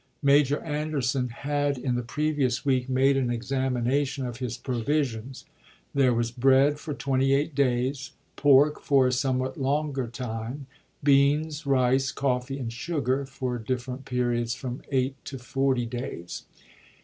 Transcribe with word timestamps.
Major 0.23 0.59
Anderson 0.63 1.29
had 1.29 1.77
in 1.77 1.93
the 1.93 2.01
previous 2.01 2.65
week 2.65 2.89
made 2.89 3.15
an 3.17 3.29
examination 3.29 4.25
of 4.25 4.37
his 4.37 4.57
provisions. 4.57 5.45
There 5.93 6.11
was 6.11 6.31
bread 6.31 6.79
for 6.79 6.95
twenty 6.95 7.35
eight 7.35 7.53
days; 7.53 8.13
pork 8.35 8.81
for 8.81 9.05
a 9.05 9.11
somewhat 9.11 9.59
longer 9.61 10.07
time; 10.07 10.65
beans, 11.03 11.67
rice, 11.67 12.11
coffee, 12.11 12.57
and 12.57 12.73
sugar 12.73 13.27
for 13.27 13.59
different 13.59 14.05
periods 14.05 14.55
from 14.55 14.81
eight 14.91 15.23
to 15.25 15.37
forty 15.37 15.85
days. 15.85 16.45